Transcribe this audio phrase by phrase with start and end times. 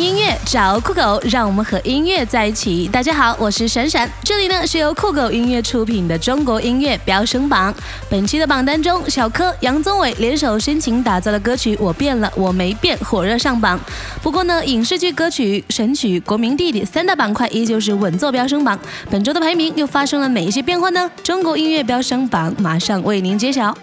[0.00, 2.88] 音乐找酷狗，让我们和音乐在一起。
[2.88, 7.72] 大家好，我是闪闪，这里呢是由酷狗音乐出品的中国音乐飙升榜。
[8.10, 13.78] 本期的榜单中，小柯、杨宗纬联手深情打造的歌曲《我变了，我没变》火热上榜。
[14.20, 18.78] 不过呢，影视剧歌曲、神曲、国民弟弟三大板块依旧是稳坐飙升榜。
[19.08, 21.08] 本周的排名又发生了哪些变化呢？
[21.22, 23.76] 中国音乐飙升榜马上为您揭晓。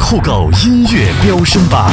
[0.00, 1.92] 酷狗音乐飙升榜。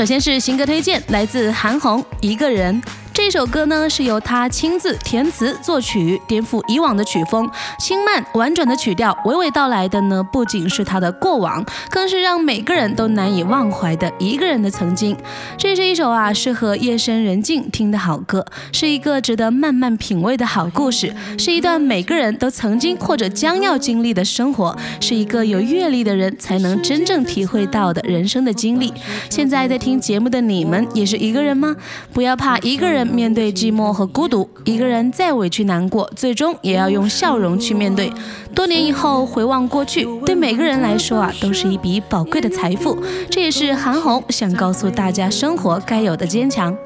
[0.00, 2.80] 首先是新歌推荐，来自韩红《一个人》。
[3.22, 15.14] 这首歌呢是由他亲自填词作曲，颠覆以往的曲风，轻慢婉转的曲调，娓娓道来的呢不仅是他的过往，更是让每个人都难以忘怀的一个人的曾经。
[15.58, 28.92] 这是一首啊适合夜深人静听的好歌，是一个值得慢慢品味的好故事，是一段每个人都曾经或者将要经历的生活，是一个有阅历的人才能真正体会到的人生的经历。
[29.28, 31.76] 现在在听节目的你们也是一个人吗？
[32.14, 33.09] 不要怕一个人。
[33.10, 38.12] 面对寂寞和孤独，一个人再委屈难过，最终也要用笑容去面对。
[38.54, 42.96] 多年以后回望过去，对每个人来说啊，都是一笔宝贵的财富。
[43.28, 46.76] 这也是韩红想告诉大家生活该有的坚强。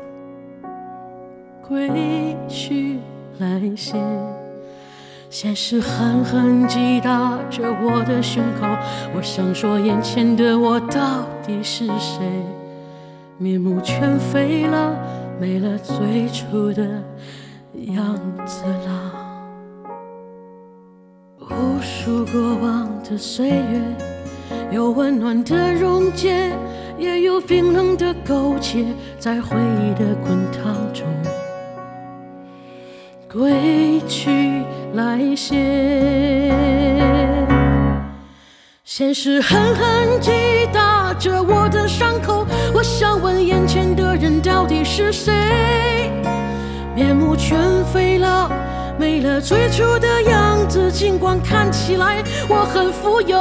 [1.66, 1.90] 归
[2.48, 2.98] 去
[3.38, 3.94] 来兮，
[5.30, 8.66] 现实狠狠击打着我的胸口。
[9.16, 12.24] 我想说，眼前的我到底是谁？
[13.36, 14.96] 面目全非了。
[15.40, 16.82] 没了最初的
[17.94, 19.12] 样子了，
[21.40, 23.80] 无数过往的岁月，
[24.70, 26.50] 有温暖的溶解，
[26.98, 28.84] 也有冰冷的勾结，
[29.18, 31.04] 在回忆的滚烫中
[33.30, 34.62] 归去
[34.94, 35.56] 来兮。
[38.84, 40.30] 现实狠狠击
[40.72, 45.32] 打着我的伤口，我想问眼前的人到底是谁？
[46.94, 47.58] 面目全
[47.92, 48.50] 非了，
[48.98, 53.38] 没了最初的样子，尽管看起来我很富有。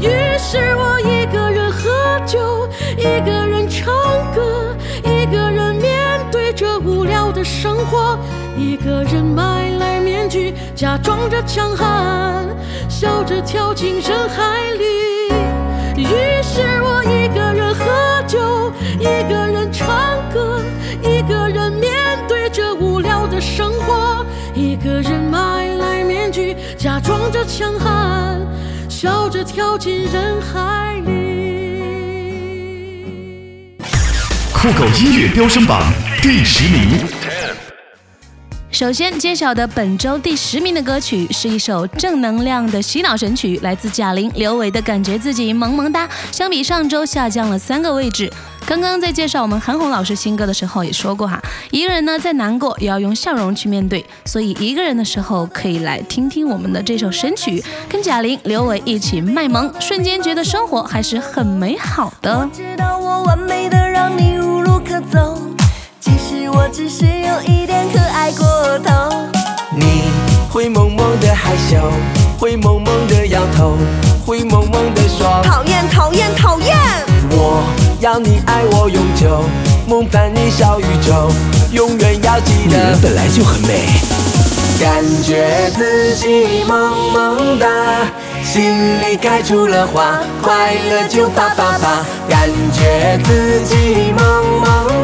[0.00, 0.08] 于
[0.38, 1.90] 是我一个人喝
[2.24, 3.92] 酒，一个人唱
[4.34, 4.74] 歌，
[5.04, 8.18] 一个人面对着无聊的生活，
[8.56, 12.46] 一个人买来面具，假装着强悍。
[12.88, 14.84] 笑着跳进人海里，
[16.10, 19.86] 于是我一个人喝酒，一个人唱
[20.32, 20.62] 歌，
[21.02, 21.92] 一个人面
[22.26, 24.24] 对着无聊的生活，
[24.54, 28.40] 一个人买来面具，假装着强悍，
[28.88, 31.12] 笑着跳进人海里。
[34.52, 35.80] 酷狗音乐飙升榜
[36.20, 37.17] 第十名。
[38.78, 46.06] 首先揭晓的本周第十名的歌曲是一首正能量的洗脑神曲，来自贾玲、刘维的《感觉自己萌萌哒》。
[46.30, 48.32] 相比上周下降了三个位置。
[48.64, 62.48] 刚刚在介绍我们韩红老师新歌的时候也说过哈，一个人呢再难过也要用笑容去面对，所以一个人的时候可以来听听我们的这首神曲，跟贾玲、刘维一起卖萌，瞬间觉得生活还是很美好的。
[62.52, 65.36] 知道我完美的让你无路可走。
[66.58, 69.12] 我只是有一点可爱过头。
[69.70, 70.10] 你
[70.50, 71.76] 会萌萌的害羞，
[72.36, 73.76] 会萌萌的摇头，
[74.26, 76.76] 会萌萌的说讨厌讨厌讨厌。
[77.30, 77.62] 我
[78.00, 79.44] 要你爱我永久，
[79.86, 81.30] 梦伴你小宇宙，
[81.70, 82.70] 永远要记得。
[82.70, 83.86] 女人本来就很美。
[84.80, 87.68] 感觉自己萌萌哒，
[88.42, 92.04] 心里开出了花，快乐就啪啪啪。
[92.28, 94.97] 感觉自己萌萌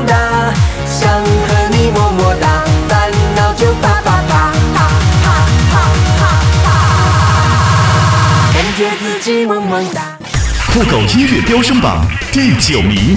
[1.70, 4.76] 你么么哒，烦恼就啪啪啪，啪
[5.22, 5.24] 啪
[5.70, 5.74] 啪
[6.18, 6.22] 啪
[6.64, 6.66] 啪，
[8.52, 10.18] 感觉自己萌萌哒。
[10.72, 13.16] 酷狗音乐飙升榜第九名。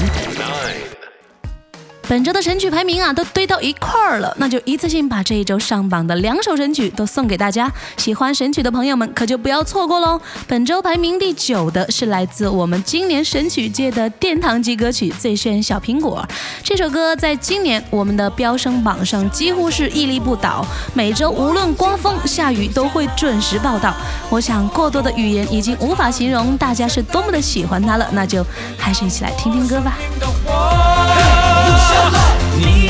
[2.10, 7.70] 本周的神曲排名啊，都堆到一块儿了，那就一次性把这一周上榜的两首神曲都送给大家。
[7.98, 10.22] 喜欢神曲的朋友们可就不要错过喽。
[10.48, 16.26] 本周排名第九的是来自我们今年神曲界的殿堂级歌曲《最炫小苹果》。
[16.64, 23.94] 这首歌在今年我们的飙升榜上几乎是屹立不倒，每周无论刮风下雨都会准时报道。
[24.30, 28.46] 我想过多的语言已经无法形容大家是多么的喜欢它了，那就
[28.78, 29.98] 还是一起来听听歌吧。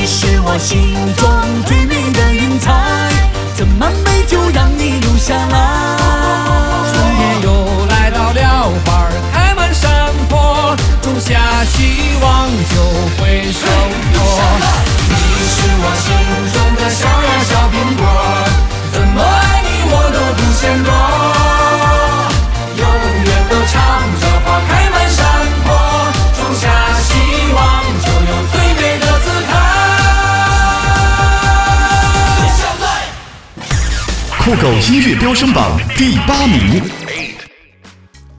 [0.08, 1.28] 你是我心中
[1.66, 2.72] 最美的云彩
[3.54, 5.96] 斟满美酒让你留下来
[6.90, 13.66] 春天又来到了花开满山坡种下希望就会收
[14.14, 14.18] 获
[15.10, 15.14] 你
[15.44, 16.08] 是我心
[16.54, 18.17] 中的小呀小苹果。
[34.48, 36.82] 酷狗音乐飙升榜第八名。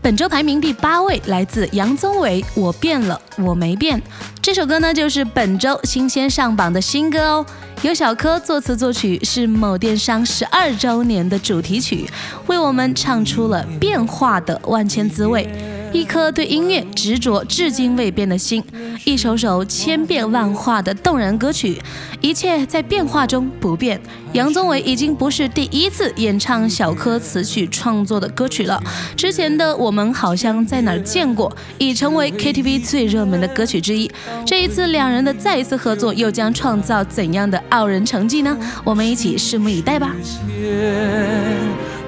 [0.02, 3.96] 本周排名第八位，来自杨宗纬，《我变了，我没变》。
[4.42, 7.46] 这首歌呢，就是本周新鲜上榜的新歌哦。
[7.84, 12.10] 由小柯作词作曲，是某电商十二周年的主题曲，
[12.48, 15.48] 为我们唱出了变化的万千滋味。
[15.92, 18.64] 一颗对音乐执着至今未变的心，
[19.06, 21.82] 一首首千变万化的动人歌曲，
[22.22, 24.00] 一切在变化中不变。
[24.34, 28.82] 杨宗纬已经不是第一次演唱小柯词曲创作的歌曲了，
[29.18, 34.10] 之前的我们好像在哪见过，已成为 KTV 最热门的歌曲之一。
[34.46, 38.56] 这一次两人的再一次合作，又将创造怎样的傲人成绩呢？
[38.84, 40.16] 我们一起拭目以待吧。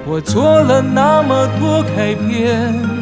[0.06, 3.01] 我做了那么多改变。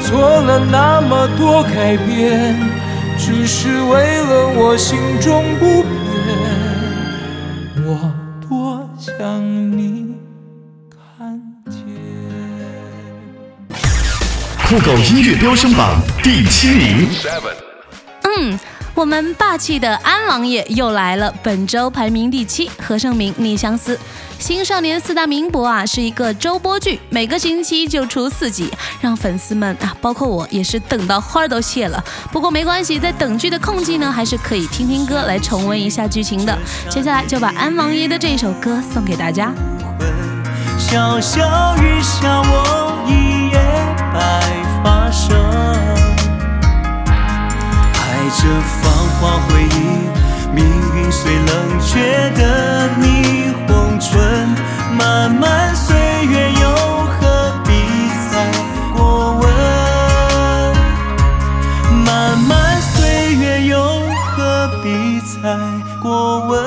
[0.00, 2.54] 做了那么多改变，
[3.18, 5.92] 只是为了我心中不变。
[7.84, 8.12] 我
[8.48, 9.42] 多想
[9.76, 10.14] 你
[11.18, 11.78] 看见。
[14.66, 17.08] 酷狗音乐飙升榜第七名。
[18.22, 18.58] 嗯。
[18.94, 22.70] 我们霸气的安王爷又来了，本周排名第七。
[22.80, 23.94] 何晟铭《逆相思》，
[24.38, 32.02] 新少年四大名捕啊，是一个周播剧，每个星期就出四集，让粉丝们啊，包括我也是等到花儿都谢了。
[32.30, 36.56] 不过没关系，在等剧的空隙呢，还是可以听听歌来重温一下剧情的。
[36.88, 39.52] 接下来就把安王爷的这首歌送给大家。
[40.78, 43.58] 小小雨下，我一夜
[44.12, 44.40] 白
[44.84, 45.36] 发生。
[48.38, 48.42] 这
[48.82, 49.74] 芳华回忆，
[50.54, 53.50] 命运虽冷却的霓
[53.96, 54.12] 虹唇，
[54.98, 55.96] 漫漫岁
[56.26, 56.68] 月又
[57.06, 57.72] 何必
[58.30, 58.34] 再
[58.94, 59.44] 过问？
[62.04, 63.80] 漫漫岁月又
[64.30, 65.56] 何必再
[66.02, 66.58] 过问？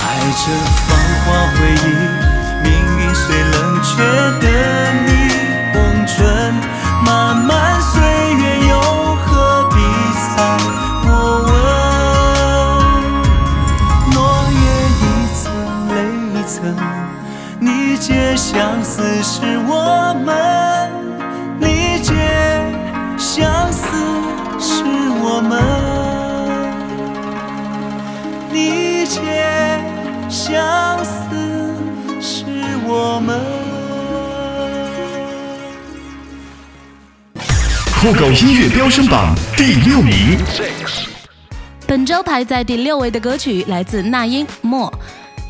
[0.00, 0.02] 爱
[0.36, 0.52] 这
[0.86, 0.88] 芳
[1.24, 1.88] 华回忆，
[2.62, 3.92] 命运虽冷却
[4.40, 4.46] 的
[18.36, 20.90] 相思是我们，
[21.58, 22.12] 你解
[23.16, 23.86] 相思
[24.58, 24.82] 是
[25.22, 25.62] 我们，
[28.52, 29.20] 你解
[30.28, 31.24] 相思
[32.20, 32.44] 是
[32.86, 33.40] 我们。
[38.00, 40.38] 酷狗音乐飙升榜第六名，
[41.86, 44.92] 本周排在第六位的歌曲来自那英《默》。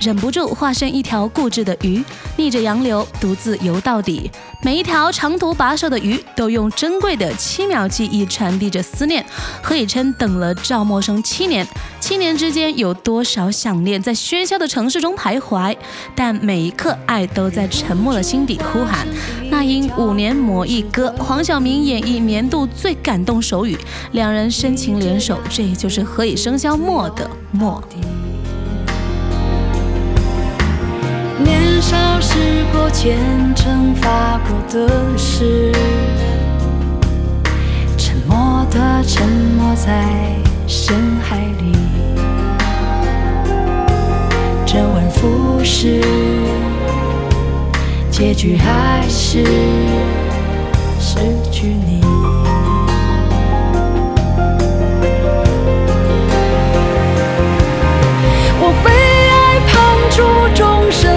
[0.04, 2.04] 忍不住化身一条固执的鱼，
[2.36, 4.30] 逆着洋流独自游到底。
[4.62, 9.24] 每一条长途跋涉的鱼，都用珍贵的七秒记忆传递着思念。
[9.62, 11.66] 何以琛等了赵默笙七年，
[12.00, 15.74] 七年之间有多少想念在喧嚣的城市中徘徊？
[16.14, 19.08] 但每一刻爱都在沉默的心底呼喊。
[19.48, 23.78] 那英五年磨一歌，黄晓明演绎年度最感动手语，
[24.12, 27.82] 两人深情联手，这就是何以笙箫默的默。
[31.84, 33.18] 少时过虔
[33.54, 34.88] 诚发过的
[35.18, 35.70] 誓，
[37.98, 40.08] 沉默的沉没在
[40.66, 41.72] 深海里，
[44.64, 46.00] 周而复始，
[48.10, 49.44] 结局还是
[50.98, 51.18] 失
[51.52, 52.00] 去你。
[58.58, 58.90] 我被
[59.28, 59.74] 爱判
[60.10, 60.22] 处
[60.54, 61.12] 终身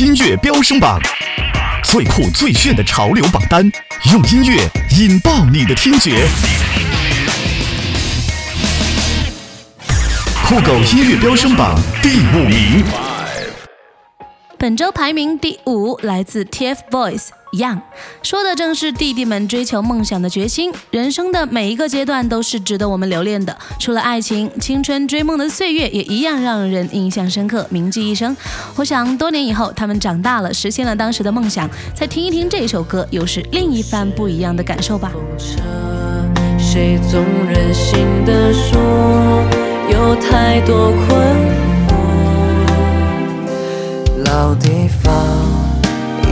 [0.00, 1.00] 音乐飙升榜，
[1.84, 3.70] 最酷最炫的潮流榜单，
[4.12, 6.26] 用音乐引爆你的听觉。
[10.44, 12.82] 酷狗音乐飙升榜第五名，
[14.58, 17.80] 本周排名第五，来自 TFBOYS 一样
[18.20, 20.72] 说的正是弟弟们追求梦想的决心。
[20.90, 28.36] 人生的每一个阶段都是值得我们留恋的，除了爱情，青春追梦的岁月也一样让人印象深刻，铭记一生。
[28.74, 35.12] 我想多年以后，他们长大了，实现了当时的梦想，再听一听这首歌，又是另一番不一样的感受吧。
[36.58, 38.80] 谁总任性的说，
[39.92, 41.64] 有太多困。
[44.24, 45.12] 老地方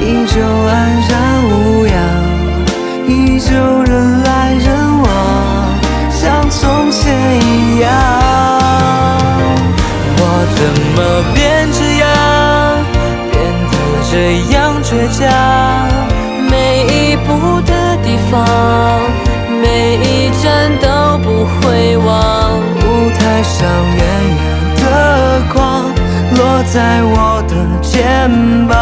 [0.04, 0.71] 依旧安
[1.09, 1.11] 然
[1.49, 1.94] 无恙，
[3.06, 3.50] 依旧
[3.85, 4.66] 人来人
[5.00, 5.06] 往，
[6.11, 7.00] 像从前
[7.40, 7.88] 一样。
[10.18, 10.21] 我
[10.56, 10.61] 怎
[10.97, 10.99] 么
[11.32, 11.38] 变
[11.73, 12.04] 这样，
[13.30, 13.32] 变
[13.71, 13.75] 得
[14.11, 14.12] 这
[14.52, 15.21] 样倔强？
[16.50, 16.52] 每
[16.87, 17.28] 一步
[17.62, 17.71] 的
[18.02, 18.32] 地方，
[19.62, 19.64] 每
[19.97, 20.06] 一
[20.42, 20.44] 站
[20.80, 20.87] 都
[21.23, 22.06] 不会忘。
[22.85, 23.54] 舞台上
[23.97, 24.00] 远
[24.37, 24.40] 远
[24.76, 24.85] 的
[25.52, 25.54] 光
[26.37, 27.14] 落在我
[27.49, 27.90] 的肩
[28.66, 28.73] 膀，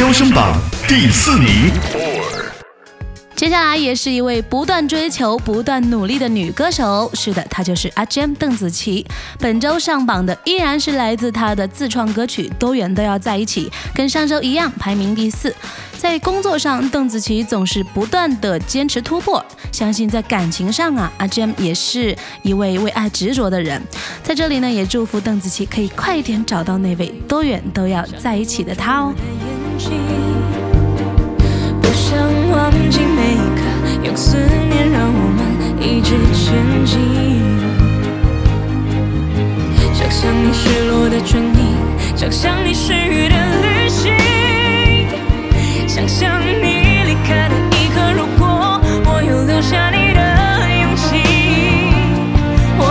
[0.00, 1.70] 飙升榜第四名，
[3.36, 7.10] 接下来也是一位不断追求、不断努力的女歌手。
[7.12, 9.06] 是的，她就是阿 Gem 邓紫棋。
[9.38, 15.54] 本周上榜的依然是来自她的自创歌曲《多远都要在一起》，跟上周一样排名第四。
[15.98, 19.44] 在工作上，邓紫棋总是不断的坚持突破。
[19.70, 23.82] 相信在感情上啊，阿 Gem 也是一位为爱执着的人。
[24.22, 29.12] 在这里呢，也祝福邓紫棋可以快一点找到那位多远都要在一起的他哦。
[31.80, 32.18] 不想
[32.50, 33.62] 忘记每一刻，
[34.04, 35.40] 用思念让我们
[35.80, 36.98] 一直前进。
[39.94, 41.58] 想象你失落的唇印，
[42.14, 44.12] 想象你失语的旅行，
[45.88, 50.20] 想象你离开的一刻，如果我有留下你的
[50.82, 51.06] 勇气，
[52.76, 52.84] 我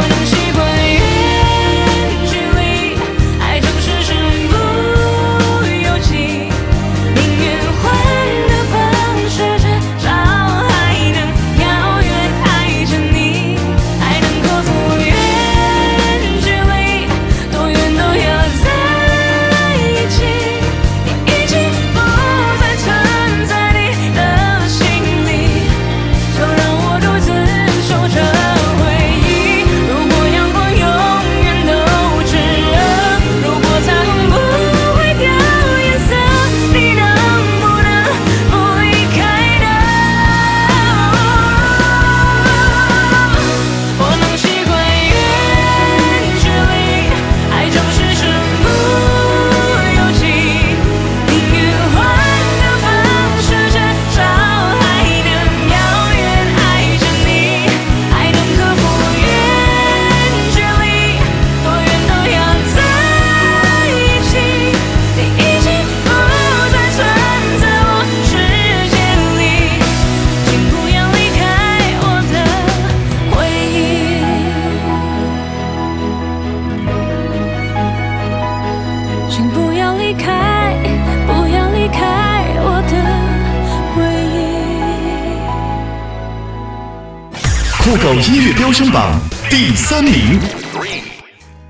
[88.59, 89.17] 飙升榜
[89.49, 90.37] 第三名。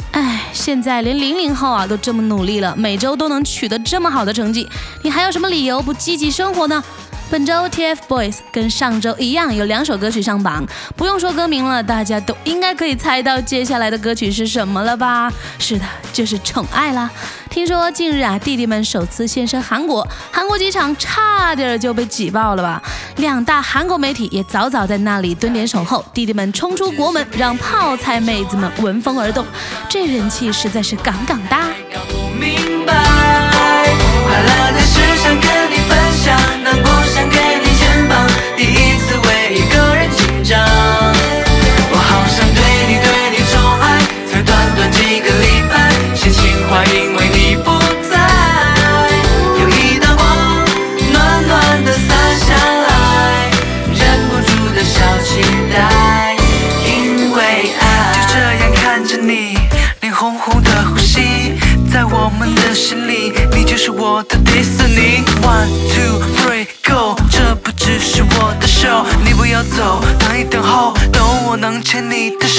[0.10, 4.68] 哎，现在连零零后啊都这么努力了，每周都能取得这么好的成绩，
[5.04, 6.84] 你还有什么理由不积极生活呢？
[7.32, 15.32] 本周 TFBOYS 跟上周一样，有两首歌曲上榜，不用说歌名了，大家都应该可以猜到接下来的歌曲是什么了吧？
[15.60, 17.08] 是的，就是《宠爱》啦。
[17.48, 22.82] 听说近日啊，弟弟们首次现身韩国，韩国机场差点就被挤爆了吧？
[23.18, 29.46] 两大韩国媒体也早早在那里蹲点守候，弟弟们冲出国门，让泡菜妹子们闻风而动，
[29.88, 31.68] 这人气实在是杠杠哒。
[31.94, 32.94] 搞不明白，
[34.26, 35.69] 快乐的事想跟，
[37.20, 37.59] 难过想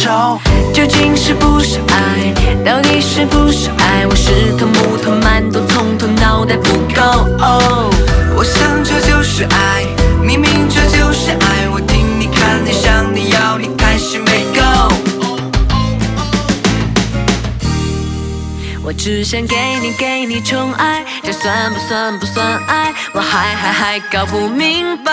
[0.00, 0.40] 手。
[0.72, 2.32] 究竟是不是爱？
[2.64, 4.06] 到底是不是爱？
[4.06, 7.02] 我是头木头馒头，从头脑袋不够。
[7.38, 7.90] 哦，
[8.34, 9.84] 我想这就是爱，
[10.22, 11.68] 明明这就是爱。
[11.68, 14.62] 我听你看你想你要你开始没够。
[18.82, 22.94] 我只想给你给你宠爱，这算不算不算爱？
[23.12, 25.12] 我还还还搞不明白。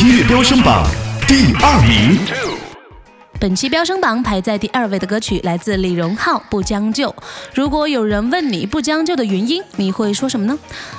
[0.00, 0.86] 音乐飙升榜
[1.28, 2.18] 第二名。
[3.38, 7.08] 本期飙升榜排在第二位的歌曲来自李荣浩《不将就》。
[7.52, 10.56] 如果有人问你不将就的原因，你会说什么呢？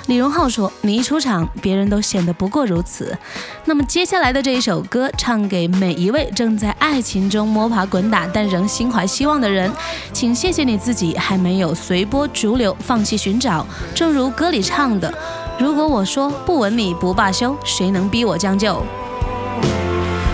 [0.07, 3.17] 李荣浩说：“你一出场，别人都显得不过如此。”
[3.65, 9.71] 那么接下来的这一首歌，唱给每一位正在爱情中摸爬滚打但仍心怀希望的人，
[10.11, 13.65] 请谢谢你自己还没有随波逐流，放弃寻找。
[13.95, 15.11] 正如歌里唱的
[15.59, 18.83] ：“如果我说不吻你不罢休，谁能逼我将就？”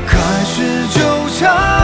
[0.08, 1.00] 开始纠
[1.38, 1.79] 缠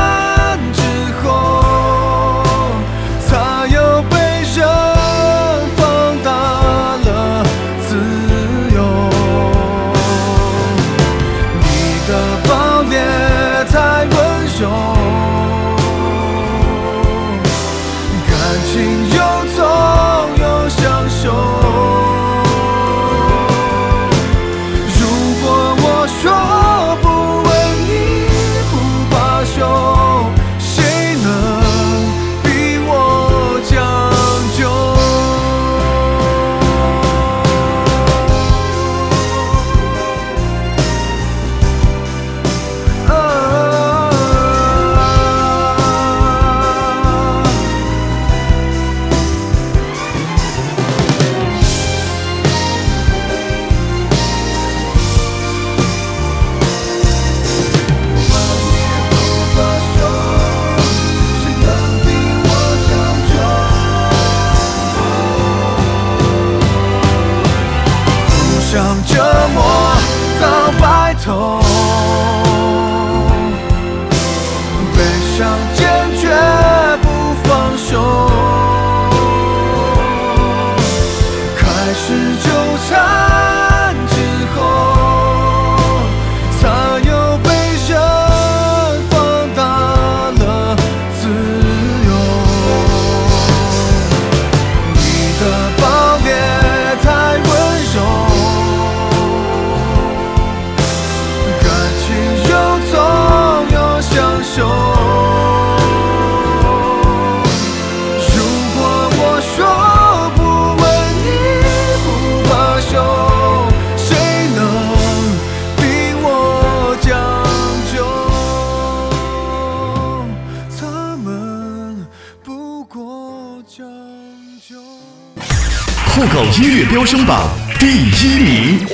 [126.53, 128.87] 音乐飙升榜第一名。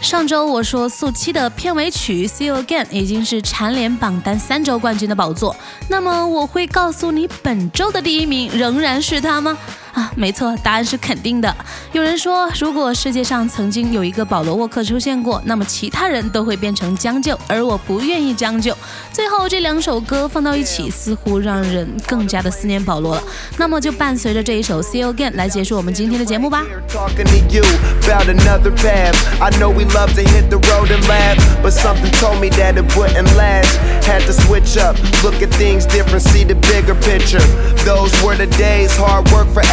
[0.00, 5.54] 上周我说速七的片尾曲《See You Again》已经是蝉联榜单三周冠军的宝座，
[5.88, 9.56] 那么我会告诉你本周的第一名仍然是他吗？
[9.92, 11.54] 啊，没错，答案是肯定的。
[11.92, 18.76] 有人说，如果世界上曾经有一个保罗沃克出现过，那么其他人都会变成将就，而我不愿意将就。
[19.12, 23.22] 最后这两首歌放到一起，似乎让人更加的思念保罗了。
[23.58, 26.64] 那么就伴随着这一首《See You Again》来结束我们今天的节目吧。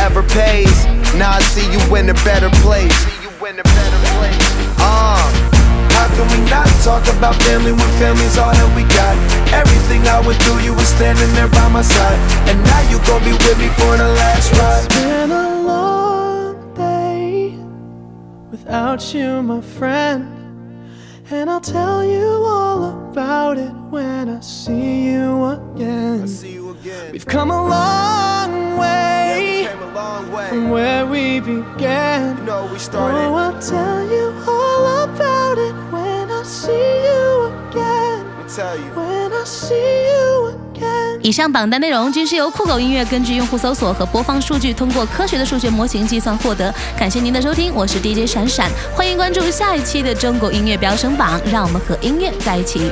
[0.10, 0.86] Never pays.
[1.16, 2.98] Now I see you in a better place.
[4.82, 5.22] Uh,
[5.94, 9.16] how can we not talk about family when family's all that we got?
[9.54, 12.20] Everything I went through, you were standing there by my side.
[12.50, 14.86] And now you gon' be with me for the last ride.
[14.86, 17.56] It's been a long day
[18.50, 20.36] without you, my friend.
[21.32, 26.28] And I'll tell you all about it when I see you again.
[26.28, 27.12] See you again.
[27.12, 28.19] We've come a long
[30.60, 32.38] from where we began.
[32.38, 33.18] You know we started.
[33.18, 38.26] Oh, I'll tell you all about it when I see you again.
[38.40, 38.92] I'll tell you.
[38.96, 41.20] When I see you again.
[41.22, 46.74] 以上榜单内容均是由酷狗音乐根据用户搜索和播放数据，通过科学的数学模型计算获得。
[46.98, 52.92] 感谢您的收听，我是 DJ 闪闪，欢迎关注下一期的中国音乐飙升榜，让我们和音乐在一起。